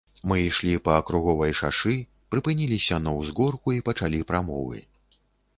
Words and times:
Мы 0.29 0.35
ішлі 0.43 0.71
па 0.87 0.93
акруговай 1.01 1.53
шашы, 1.59 1.93
прыпыніліся 2.37 2.99
на 3.05 3.13
ўзгорку 3.21 3.77
і 3.77 3.85
пачалі 3.91 4.23
прамовы. 4.33 4.77